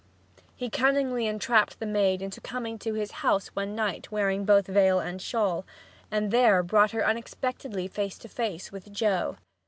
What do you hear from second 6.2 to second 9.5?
there brought her unexpectedly face to face with Joe.